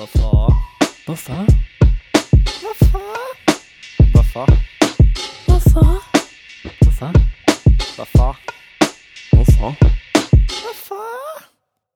Hvorfor? 0.00 0.54
Hvorfor? 1.04 1.34
Hvorfor? 2.62 3.08
Hvorfor? 4.12 4.46
Hvorfor? 5.46 6.02
Hvorfor? 6.78 7.12
Hvorfor? 7.96 8.36
Hvorfor? 9.34 9.76
Hvorfor? 10.56 11.02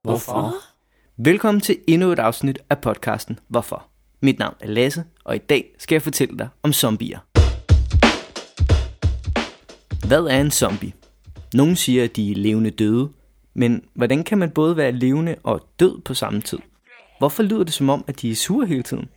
Hvorfor? 0.03 0.55
Velkommen 1.17 1.61
til 1.61 1.79
endnu 1.87 2.13
et 2.13 2.19
afsnit 2.19 2.59
af 2.71 2.79
podcasten 2.79 3.39
Hvorfor? 3.49 3.87
Mit 4.21 4.39
navn 4.39 4.55
er 4.61 4.67
Lasse, 4.69 5.05
og 5.25 5.37
i 5.37 5.39
dag 5.39 5.75
skal 5.79 5.95
jeg 5.95 6.03
fortælle 6.03 6.39
dig 6.39 6.49
om 6.63 6.73
zombier. 6.73 7.19
Hvad 10.07 10.25
er 10.25 10.41
en 10.41 10.51
zombie? 10.51 10.93
Nogle 11.55 11.77
siger, 11.77 12.05
at 12.05 12.17
de 12.17 12.31
er 12.31 12.37
levende 12.37 12.71
døde, 12.71 13.09
men 13.55 13.85
hvordan 13.95 14.25
kan 14.25 14.39
man 14.39 14.51
både 14.51 14.77
være 14.77 14.93
levende 14.93 15.37
og 15.43 15.69
død 15.81 16.01
på 16.01 16.15
samme 16.15 16.41
tid? 16.41 16.59
Hvorfor 17.19 17.43
lyder 17.43 17.65
det 17.65 17.75
som 17.75 17.91
om, 17.91 18.05
at 18.07 18.21
de 18.21 18.31
er 18.31 18.35
sure 18.35 18.67
hele 18.67 18.83
tiden? 18.83 19.09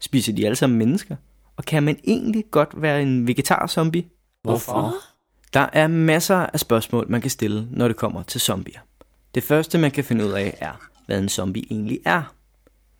Spiser 0.00 0.32
de 0.32 0.44
alle 0.44 0.56
sammen 0.56 0.78
mennesker? 0.78 1.16
Og 1.56 1.64
kan 1.64 1.82
man 1.82 1.98
egentlig 2.04 2.44
godt 2.50 2.82
være 2.82 3.02
en 3.02 3.26
vegetar-zombie? 3.26 4.04
Hvorfor? 4.42 4.94
Der 5.54 5.68
er 5.72 5.86
masser 5.86 6.36
af 6.36 6.60
spørgsmål, 6.60 7.06
man 7.08 7.20
kan 7.20 7.30
stille, 7.30 7.68
når 7.70 7.88
det 7.88 7.96
kommer 7.96 8.22
til 8.22 8.40
zombier. 8.40 8.80
Det 9.34 9.42
første, 9.42 9.78
man 9.78 9.90
kan 9.90 10.04
finde 10.04 10.26
ud 10.26 10.30
af, 10.30 10.56
er, 10.60 10.88
hvad 11.06 11.18
en 11.18 11.28
zombie 11.28 11.64
egentlig 11.70 12.00
er. 12.04 12.34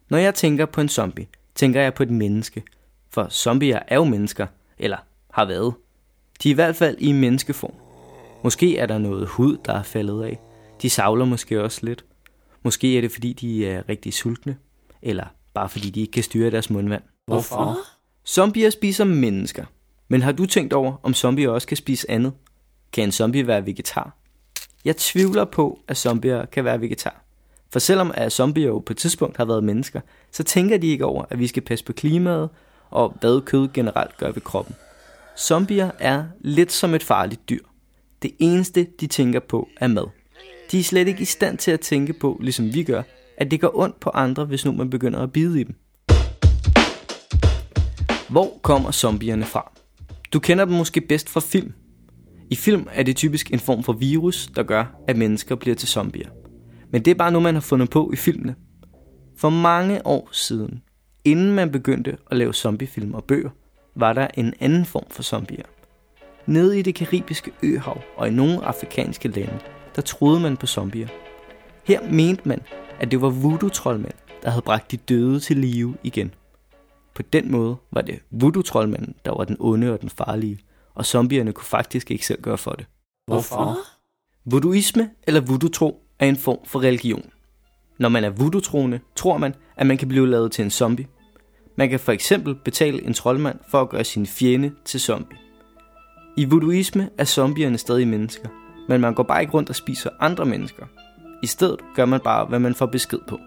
Når 0.09 0.19
jeg 0.19 0.34
tænker 0.34 0.66
på 0.66 0.80
en 0.80 0.89
zombie, 0.89 1.27
tænker 1.55 1.80
jeg 1.80 1.95
på 1.95 2.02
et 2.02 2.11
menneske. 2.11 2.62
For 3.11 3.28
zombier 3.28 3.78
er 3.89 3.97
jo 3.97 4.05
mennesker, 4.05 4.47
eller 4.78 4.97
har 5.33 5.45
været. 5.45 5.75
De 6.42 6.48
er 6.48 6.52
i 6.52 6.55
hvert 6.55 6.77
fald 6.77 6.97
i 6.98 7.12
menneskeform. 7.12 7.75
Måske 8.45 8.78
er 8.78 8.86
der 8.86 8.98
noget 8.98 9.27
hud, 9.27 9.56
der 9.64 9.73
er 9.73 9.83
faldet 9.83 10.25
af. 10.25 10.41
De 10.83 10.91
savler 10.91 11.25
måske 11.25 11.62
også 11.62 11.80
lidt. 11.83 12.05
Måske 12.64 12.96
er 12.96 13.00
det, 13.00 13.12
fordi 13.12 13.32
de 13.32 13.66
er 13.66 13.88
rigtig 13.88 14.12
sultne. 14.12 14.56
Eller 15.02 15.27
bare 15.55 15.68
fordi 15.68 15.91
de 15.91 16.00
ikke 16.00 16.12
kan 16.12 16.22
styre 16.22 16.50
deres 16.50 16.70
mundvand. 16.70 17.02
Hvorfor? 17.27 17.78
Zombier 18.27 18.70
spiser 18.70 19.05
mennesker. 19.05 19.64
Men 20.08 20.22
har 20.22 20.33
du 20.33 20.47
tænkt 20.47 20.72
over, 20.72 20.97
om 21.02 21.14
zombier 21.14 21.48
også 21.48 21.69
kan 21.69 21.77
spise 21.77 22.11
andet? 22.11 22.33
Kan 22.92 23.05
en 23.05 23.12
zombie 23.12 23.47
være 23.47 23.66
vegetar? 23.66 24.16
Jeg 24.84 24.97
tvivler 24.97 25.44
på, 25.44 25.80
at 25.89 25.97
zombier 25.97 26.44
kan 26.44 26.64
være 26.64 26.80
vegetar. 26.80 27.24
For 27.72 27.78
selvom 27.78 28.12
at 28.14 28.33
zombier 28.33 28.67
jo 28.67 28.78
på 28.78 28.92
et 28.92 28.96
tidspunkt 28.96 29.36
har 29.36 29.44
været 29.44 29.64
mennesker, 29.64 30.00
så 30.33 30.42
tænker 30.42 30.78
de 30.78 30.86
ikke 30.86 31.05
over, 31.05 31.24
at 31.30 31.39
vi 31.39 31.46
skal 31.46 31.62
passe 31.62 31.84
på 31.84 31.92
klimaet 31.92 32.48
og 32.91 33.17
hvad 33.20 33.41
kød 33.41 33.69
generelt 33.74 34.17
gør 34.17 34.33
ved 34.33 34.42
kroppen. 34.42 34.74
Zombier 35.39 35.91
er 35.98 36.24
lidt 36.41 36.72
som 36.72 36.94
et 36.94 37.02
farligt 37.02 37.48
dyr. 37.48 37.64
Det 38.22 38.30
eneste, 38.39 38.86
de 39.00 39.06
tænker 39.06 39.41
på, 39.41 39.69
er 39.77 39.86
mad. 39.86 40.06
De 40.70 40.79
er 40.79 40.83
slet 40.83 41.09
ikke 41.09 41.23
i 41.23 41.25
stand 41.25 41.59
til 41.59 41.70
at 41.70 41.81
tænke 41.81 42.12
på, 42.12 42.39
ligesom 42.43 42.75
vi 42.75 42.83
gør, 42.83 43.03
at 43.39 43.51
det 43.51 43.61
går 43.61 43.70
ondt 43.75 44.01
på 44.01 44.11
andre, 44.11 44.45
hvis 44.45 44.65
nu 44.65 44.73
man 44.73 44.91
begynder 44.91 45.20
at 45.20 45.33
bide 45.33 45.61
i 45.61 45.65
dem. 45.65 45.75
Hvor 48.29 48.61
kommer 48.62 48.92
zombierne 48.92 49.45
fra? 49.45 49.73
Du 50.33 50.39
kender 50.39 50.65
dem 50.65 50.75
måske 50.75 51.01
bedst 51.01 51.29
fra 51.29 51.41
film. 51.41 51.73
I 52.51 52.57
film 52.57 52.87
er 52.92 53.03
det 53.03 53.17
typisk 53.17 53.53
en 53.53 53.59
form 53.59 53.83
for 53.83 53.92
virus, 53.92 54.51
der 54.57 54.62
gør, 54.62 54.85
at 55.09 55.17
mennesker 55.17 55.55
bliver 55.55 55.77
til 55.77 55.89
zombier. 55.89 56.29
Men 56.91 57.05
det 57.05 57.11
er 57.11 57.15
bare 57.15 57.33
noget, 57.33 57.42
man 57.42 57.55
har 57.55 57.61
fundet 57.61 57.91
på 57.91 58.11
i 58.12 58.17
filmene. 58.17 58.55
For 59.37 59.51
mange 59.51 60.07
år 60.07 60.29
siden, 60.33 60.83
inden 61.25 61.53
man 61.53 61.70
begyndte 61.70 62.17
at 62.31 62.37
lave 62.37 62.55
zombiefilm 62.55 63.15
og 63.15 63.25
bøger, 63.25 63.51
var 63.97 64.12
der 64.12 64.29
en 64.35 64.55
anden 64.61 64.85
form 64.85 65.07
for 65.11 65.23
zombier. 65.23 65.65
Nede 66.47 66.79
i 66.79 66.83
det 66.83 66.95
karibiske 66.95 67.51
øhav 67.62 68.01
og 68.17 68.29
i 68.29 68.31
nogle 68.31 68.65
afrikanske 68.65 69.29
lande, 69.29 69.59
der 69.97 70.03
troede 70.03 70.41
man 70.41 70.56
på 70.56 70.67
zombier. 70.67 71.09
Her 71.84 72.11
mente 72.11 72.48
man, 72.48 72.61
at 73.00 73.11
det 73.11 73.20
var 73.20 73.28
voodoo-troldmænd, 73.28 74.14
der 74.42 74.51
havde 74.51 74.62
bragt 74.62 74.91
de 74.91 74.97
døde 74.97 75.41
til 75.41 75.56
live 75.56 75.97
igen. 76.03 76.34
På 77.14 77.23
den 77.23 77.53
måde 77.53 77.77
var 77.92 78.01
det 78.01 78.19
voodoo-troldmanden, 78.31 79.14
der 79.25 79.34
var 79.36 79.45
den 79.45 79.56
onde 79.61 79.92
og 79.92 80.01
den 80.01 80.11
farlige, 80.11 80.59
og 80.95 81.06
zombierne 81.06 81.53
kunne 81.53 81.64
faktisk 81.64 82.11
ikke 82.11 82.27
selv 82.27 82.42
gøre 82.42 82.58
for 82.58 82.70
det. 82.70 82.86
Hvorfor? 83.27 83.79
Voodooisme 84.45 85.11
eller 85.27 85.41
voodoo-tro 85.41 86.02
er 86.18 86.27
en 86.27 86.36
form 86.36 86.58
for 86.64 86.83
religion. 86.83 87.30
Når 87.98 88.08
man 88.08 88.24
er 88.24 88.30
voodoo-troende, 88.30 89.01
tror 89.17 89.39
man, 89.39 89.55
at 89.77 89.86
man 89.86 89.98
kan 89.98 90.08
blive 90.08 90.30
lavet 90.30 90.52
til 90.52 90.64
en 90.64 90.70
zombie. 90.70 91.07
Man 91.77 91.89
kan 91.89 92.01
for 92.01 92.13
eksempel 92.13 92.55
betale 92.55 93.02
en 93.02 93.14
troldmand 93.14 93.58
for 93.68 93.80
at 93.80 93.89
gøre 93.89 94.05
sin 94.05 94.27
fjende 94.27 94.73
til 94.85 95.01
zombie. 95.01 95.39
I 96.36 96.45
voodooisme 96.45 97.11
er 97.18 97.24
zombierne 97.24 97.79
stadig 97.79 98.08
mennesker, 98.08 98.48
men 98.89 99.00
man 99.00 99.14
går 99.14 99.22
bare 99.22 99.40
ikke 99.40 99.55
rundt 99.55 99.70
og 99.70 99.77
spiser 99.77 100.11
andre 100.20 100.45
mennesker. 100.45 100.86
I 101.42 101.46
stedet 101.46 101.80
gør 101.95 102.05
man 102.05 102.20
bare, 102.20 102.45
hvad 102.45 102.58
man 102.58 102.74
får 102.74 102.86
besked 102.86 103.18
på. 103.28 103.39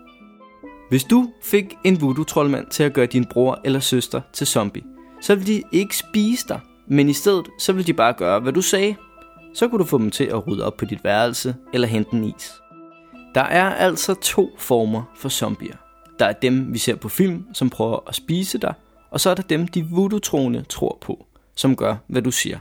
Hvis 0.89 1.03
du 1.03 1.29
fik 1.43 1.77
en 1.83 2.01
voodoo-troldmand 2.01 2.67
til 2.67 2.83
at 2.83 2.93
gøre 2.93 3.05
din 3.05 3.25
bror 3.25 3.59
eller 3.63 3.79
søster 3.79 4.21
til 4.33 4.47
zombie, 4.47 4.83
så 5.21 5.35
ville 5.35 5.53
de 5.53 5.63
ikke 5.71 5.97
spise 5.97 6.47
dig, 6.47 6.59
men 6.87 7.09
i 7.09 7.13
stedet 7.13 7.47
så 7.59 7.73
ville 7.73 7.87
de 7.87 7.93
bare 7.93 8.13
gøre, 8.13 8.39
hvad 8.39 8.53
du 8.53 8.61
sagde. 8.61 8.95
Så 9.53 9.67
kunne 9.67 9.79
du 9.79 9.83
få 9.83 9.97
dem 9.97 10.11
til 10.11 10.23
at 10.23 10.47
rydde 10.47 10.65
op 10.65 10.77
på 10.77 10.85
dit 10.85 11.03
værelse 11.03 11.55
eller 11.73 11.87
hente 11.87 12.13
en 12.13 12.23
is. 12.23 12.53
Der 13.35 13.41
er 13.41 13.69
altså 13.69 14.13
to 14.13 14.49
former 14.57 15.03
for 15.15 15.29
zombier. 15.29 15.75
Der 16.19 16.25
er 16.25 16.33
dem, 16.33 16.73
vi 16.73 16.77
ser 16.77 16.95
på 16.95 17.09
film, 17.09 17.45
som 17.53 17.69
prøver 17.69 17.99
at 18.07 18.15
spise 18.15 18.57
dig, 18.57 18.73
og 19.11 19.19
så 19.19 19.29
er 19.29 19.35
der 19.35 19.43
dem, 19.43 19.67
de 19.67 19.85
voodoo-troende 19.85 20.63
tror 20.69 20.97
på, 21.01 21.25
som 21.55 21.75
gør, 21.75 21.95
hvad 22.07 22.21
du 22.21 22.31
siger. 22.31 22.57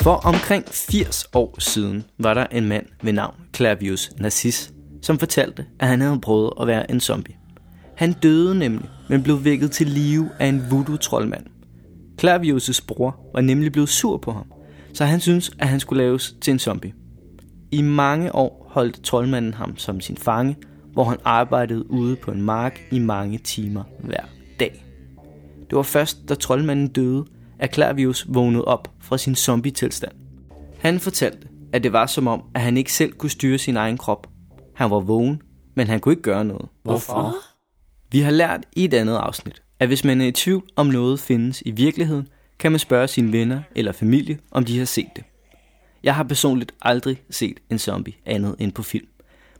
For 0.00 0.14
omkring 0.14 0.64
80 0.68 1.26
år 1.34 1.60
siden 1.60 2.04
var 2.18 2.34
der 2.34 2.46
en 2.46 2.68
mand 2.68 2.86
ved 3.02 3.12
navn 3.12 3.34
Clavius 3.56 4.10
Narcis, 4.18 4.72
som 5.02 5.18
fortalte, 5.18 5.66
at 5.80 5.88
han 5.88 6.00
havde 6.00 6.20
prøvet 6.20 6.52
at 6.60 6.66
være 6.66 6.90
en 6.90 7.00
zombie. 7.00 7.34
Han 7.96 8.12
døde 8.12 8.58
nemlig, 8.58 8.88
men 9.08 9.22
blev 9.22 9.44
vækket 9.44 9.70
til 9.70 9.86
live 9.86 10.30
af 10.38 10.46
en 10.46 10.70
voodoo-troldmand. 10.70 11.46
Clavius' 12.22 12.84
bror 12.86 13.16
var 13.34 13.40
nemlig 13.40 13.72
blevet 13.72 13.88
sur 13.88 14.16
på 14.16 14.32
ham, 14.32 14.52
så 14.94 15.04
han 15.04 15.20
syntes, 15.20 15.50
at 15.58 15.68
han 15.68 15.80
skulle 15.80 16.04
laves 16.04 16.36
til 16.40 16.50
en 16.50 16.58
zombie. 16.58 16.94
I 17.70 17.82
mange 17.82 18.34
år 18.34 18.66
holdt 18.70 19.04
troldmanden 19.04 19.54
ham 19.54 19.76
som 19.76 20.00
sin 20.00 20.16
fange, 20.16 20.56
hvor 20.92 21.04
han 21.04 21.18
arbejdede 21.24 21.90
ude 21.90 22.16
på 22.16 22.30
en 22.30 22.42
mark 22.42 22.80
i 22.90 22.98
mange 22.98 23.38
timer 23.38 23.82
hver 24.00 24.24
dag. 24.60 24.84
Det 25.70 25.76
var 25.76 25.82
først, 25.82 26.18
da 26.28 26.34
troldmanden 26.34 26.88
døde, 26.88 27.24
at 27.58 27.74
Clavius 27.74 28.26
vågnede 28.28 28.64
op 28.64 28.92
fra 29.00 29.18
sin 29.18 29.34
zombie-tilstand. 29.34 30.12
Han 30.78 31.00
fortalte, 31.00 31.48
at 31.72 31.82
det 31.82 31.92
var 31.92 32.06
som 32.06 32.26
om, 32.26 32.42
at 32.54 32.60
han 32.60 32.76
ikke 32.76 32.92
selv 32.92 33.12
kunne 33.12 33.30
styre 33.30 33.58
sin 33.58 33.76
egen 33.76 33.98
krop. 33.98 34.26
Han 34.74 34.90
var 34.90 35.00
vågen, 35.00 35.42
men 35.76 35.86
han 35.86 36.00
kunne 36.00 36.12
ikke 36.12 36.22
gøre 36.22 36.44
noget. 36.44 36.68
Hvorfor? 36.82 37.34
Vi 38.12 38.20
har 38.20 38.30
lært 38.30 38.60
i 38.76 38.84
et 38.84 38.94
andet 38.94 39.16
afsnit, 39.16 39.62
at 39.80 39.88
hvis 39.88 40.04
man 40.04 40.20
er 40.20 40.26
i 40.26 40.32
tvivl 40.32 40.68
om 40.76 40.86
noget 40.86 41.20
findes 41.20 41.62
i 41.66 41.70
virkeligheden, 41.70 42.28
kan 42.58 42.72
man 42.72 42.78
spørge 42.78 43.08
sine 43.08 43.32
venner 43.32 43.62
eller 43.76 43.92
familie, 43.92 44.38
om 44.50 44.64
de 44.64 44.78
har 44.78 44.84
set 44.84 45.08
det. 45.16 45.24
Jeg 46.02 46.14
har 46.14 46.22
personligt 46.22 46.72
aldrig 46.82 47.22
set 47.30 47.60
en 47.70 47.78
zombie 47.78 48.14
andet 48.26 48.56
end 48.58 48.72
på 48.72 48.82
film. 48.82 49.06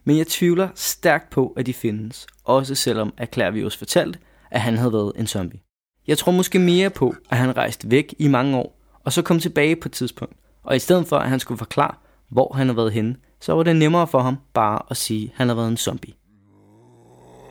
Men 0.05 0.19
jeg 0.19 0.27
tvivler 0.27 0.69
stærkt 0.75 1.31
på, 1.31 1.55
at 1.57 1.67
de 1.67 1.75
findes, 1.75 2.27
også 2.45 2.75
selvom 2.75 3.13
at 3.17 3.35
Clavius 3.35 3.77
fortalte, 3.77 4.19
at 4.51 4.61
han 4.61 4.77
havde 4.77 4.93
været 4.93 5.13
en 5.17 5.27
zombie. 5.27 5.61
Jeg 6.09 6.19
tror 6.19 6.33
måske 6.33 6.59
mere 6.59 6.91
på, 6.91 7.15
at 7.31 7.37
han 7.37 7.57
rejste 7.57 7.91
væk 7.91 8.15
i 8.19 8.29
mange 8.29 8.57
år, 8.57 8.81
og 9.05 9.13
så 9.13 9.23
kom 9.23 9.41
tilbage 9.41 9.77
på 9.77 9.89
et 9.89 9.93
tidspunkt. 9.93 10.37
Og 10.63 10.77
i 10.77 10.79
stedet 10.79 11.07
for, 11.07 11.17
at 11.17 11.29
han 11.29 11.41
skulle 11.41 11.59
forklare, 11.59 11.95
hvor 12.29 12.53
han 12.55 12.67
havde 12.67 12.77
været 12.77 12.93
henne, 12.93 13.17
så 13.41 13.53
var 13.53 13.63
det 13.63 13.77
nemmere 13.77 14.07
for 14.07 14.19
ham 14.19 14.37
bare 14.55 14.79
at 14.91 14.97
sige, 14.97 15.25
at 15.25 15.33
han 15.37 15.49
havde 15.49 15.57
været 15.57 15.69
en 15.69 15.77
zombie. 15.77 16.13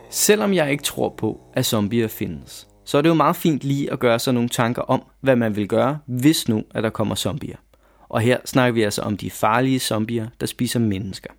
Selvom 0.09 0.53
jeg 0.53 0.71
ikke 0.71 0.83
tror 0.83 1.09
på, 1.17 1.41
at 1.53 1.65
zombier 1.65 2.07
findes, 2.07 2.67
så 2.85 2.97
er 2.97 3.01
det 3.01 3.09
jo 3.09 3.13
meget 3.13 3.35
fint 3.35 3.63
lige 3.63 3.91
at 3.91 3.99
gøre 3.99 4.19
sig 4.19 4.33
nogle 4.33 4.49
tanker 4.49 4.81
om, 4.81 5.03
hvad 5.21 5.35
man 5.35 5.55
vil 5.55 5.67
gøre, 5.67 5.99
hvis 6.05 6.47
nu, 6.47 6.63
at 6.73 6.83
der 6.83 6.89
kommer 6.89 7.15
zombier. 7.15 7.57
Og 8.09 8.21
her 8.21 8.37
snakker 8.45 8.73
vi 8.73 8.83
altså 8.83 9.01
om 9.01 9.17
de 9.17 9.31
farlige 9.31 9.79
zombier, 9.79 10.27
der 10.39 10.45
spiser 10.45 10.79
mennesker. 10.79 11.29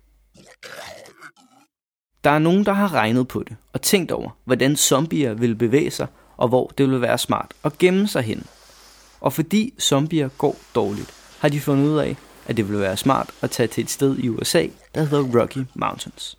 Der 2.23 2.29
er 2.29 2.39
nogen, 2.39 2.65
der 2.65 2.73
har 2.73 2.93
regnet 2.93 3.27
på 3.27 3.43
det 3.43 3.55
og 3.73 3.81
tænkt 3.81 4.11
over, 4.11 4.29
hvordan 4.45 4.75
zombier 4.75 5.33
vil 5.33 5.55
bevæge 5.55 5.91
sig, 5.91 6.07
og 6.39 6.47
hvor 6.47 6.71
det 6.77 6.85
ville 6.85 7.01
være 7.01 7.17
smart 7.17 7.51
at 7.63 7.77
gemme 7.77 8.07
sig 8.07 8.23
hen. 8.23 8.45
Og 9.21 9.33
fordi 9.33 9.73
zombier 9.79 10.29
går 10.37 10.55
dårligt, 10.75 11.13
har 11.39 11.49
de 11.49 11.59
fundet 11.59 11.87
ud 11.87 11.97
af, 11.97 12.15
at 12.47 12.57
det 12.57 12.67
ville 12.67 12.81
være 12.81 12.97
smart 12.97 13.29
at 13.41 13.51
tage 13.51 13.67
til 13.67 13.83
et 13.83 13.89
sted 13.89 14.17
i 14.17 14.29
USA, 14.29 14.67
der 14.95 15.03
hedder 15.03 15.41
Rocky 15.41 15.65
Mountains. 15.75 16.37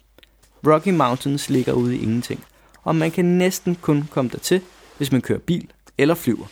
Rocky 0.67 0.88
Mountains 0.88 1.50
ligger 1.50 1.73
ude 1.73 1.97
i 1.97 2.02
ingenting, 2.02 2.44
og 2.82 2.97
man 2.97 3.11
kan 3.11 3.25
næsten 3.25 3.75
kun 3.75 4.08
komme 4.11 4.31
dertil, 4.31 4.61
hvis 4.97 5.12
man 5.12 5.20
kører 5.20 5.38
bil 5.38 5.70
eller 5.99 6.14
flyver. 6.14 6.47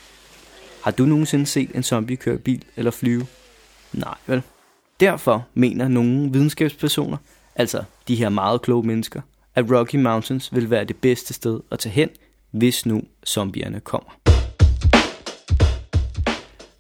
Har 0.84 0.90
du 0.90 1.04
nogensinde 1.04 1.46
set 1.46 1.70
en 1.74 1.82
zombie 1.82 2.16
køre 2.16 2.38
bil 2.38 2.64
eller 2.76 2.90
flyve? 2.90 3.26
Nej, 3.92 4.14
vel? 4.26 4.42
Derfor 5.00 5.46
mener 5.54 5.88
nogle 5.88 6.32
videnskabspersoner, 6.32 7.16
altså 7.56 7.82
de 8.08 8.14
her 8.14 8.28
meget 8.28 8.62
kloge 8.62 8.86
mennesker, 8.86 9.20
at 9.54 9.70
Rocky 9.70 9.96
Mountains 9.96 10.54
vil 10.54 10.70
være 10.70 10.84
det 10.84 10.96
bedste 10.96 11.34
sted 11.34 11.60
at 11.70 11.78
tage 11.78 11.92
hen, 11.92 12.08
hvis 12.50 12.86
nu 12.86 13.02
zombierne 13.26 13.80
kommer. 13.80 14.10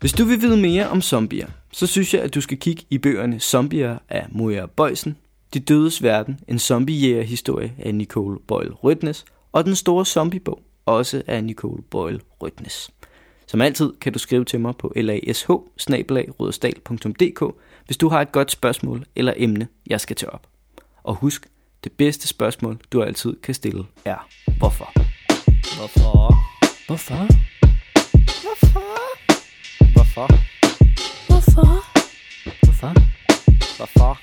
Hvis 0.00 0.12
du 0.12 0.24
vil 0.24 0.40
vide 0.40 0.56
mere 0.56 0.88
om 0.88 1.02
zombier, 1.02 1.46
så 1.72 1.86
synes 1.86 2.14
jeg, 2.14 2.22
at 2.22 2.34
du 2.34 2.40
skal 2.40 2.58
kigge 2.58 2.82
i 2.90 2.98
bøgerne 2.98 3.40
Zombier 3.40 3.98
af 4.08 4.26
Moja 4.30 4.66
Bøjsen, 4.66 5.16
De 5.54 5.60
Dødes 5.60 6.02
Verden, 6.02 6.40
en 6.48 6.58
zombiejægerhistorie 6.58 7.72
af 7.78 7.94
Nicole 7.94 8.38
Boyle 8.48 8.70
Rødnes, 8.70 9.24
og 9.52 9.64
den 9.64 9.76
store 9.76 10.06
zombiebog, 10.06 10.62
også 10.86 11.22
af 11.26 11.44
Nicole 11.44 11.82
Boyle 11.82 12.20
Rødnes. 12.42 12.90
Som 13.46 13.60
altid 13.60 13.92
kan 14.00 14.12
du 14.12 14.18
skrive 14.18 14.44
til 14.44 14.60
mig 14.60 14.76
på 14.76 14.92
lash 14.96 15.46
hvis 17.86 17.96
du 17.96 18.08
har 18.08 18.20
et 18.20 18.32
godt 18.32 18.50
spørgsmål 18.50 19.04
eller 19.16 19.34
emne, 19.36 19.68
jeg 19.86 20.00
skal 20.00 20.16
tage 20.16 20.30
op. 20.30 20.46
Og 21.02 21.14
husk, 21.14 21.46
det 21.84 21.92
bedste 21.92 22.28
spørgsmål, 22.28 22.78
du 22.92 23.02
altid 23.02 23.36
kan 23.42 23.54
stille, 23.54 23.84
er 24.04 24.28
hvorfor? 24.58 25.07
Hvorfor? 25.78 26.34
Hvorfor? 26.86 27.26
Hvorfor? 28.42 28.90
Hvorfor? 29.94 30.28
Hvorfor? 31.28 31.84
Hvorfor? 32.66 32.92
Hvorfor? 33.76 34.18